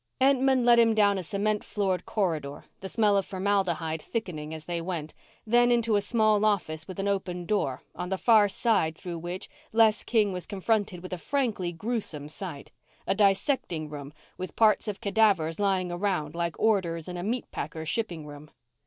Entman 0.19 0.65
led 0.65 0.79
him 0.79 0.95
down 0.95 1.19
a 1.19 1.23
cement 1.23 1.63
floored 1.63 2.07
corridor, 2.07 2.65
the 2.79 2.89
smell 2.89 3.15
of 3.17 3.23
formaldehyde 3.23 4.01
thickening 4.01 4.51
as 4.51 4.65
they 4.65 4.81
went, 4.81 5.13
then 5.45 5.69
into 5.69 5.95
a 5.95 6.01
small 6.01 6.43
office 6.43 6.87
with 6.87 6.97
an 6.97 7.07
open 7.07 7.45
door, 7.45 7.83
on 7.93 8.09
the 8.09 8.17
far 8.17 8.49
side 8.49 8.97
through 8.97 9.19
which 9.19 9.47
Les 9.71 10.03
King 10.03 10.33
was 10.33 10.47
confronted 10.47 11.03
with 11.03 11.13
a 11.13 11.19
frankly 11.19 11.71
gruesome 11.71 12.27
sight 12.29 12.71
a 13.05 13.13
dissecting 13.13 13.89
room 13.91 14.11
with 14.39 14.55
parts 14.55 14.87
of 14.87 15.01
cadavers 15.01 15.59
lying 15.59 15.91
around 15.91 16.33
like 16.33 16.59
orders 16.59 17.07
in 17.07 17.15
a 17.15 17.21
meat 17.21 17.45
packer's 17.51 17.87
shipping 17.87 18.25
room. 18.25 18.49